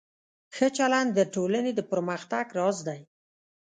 [0.55, 2.99] ښه چلند د ټولنې د پرمختګ راز دی.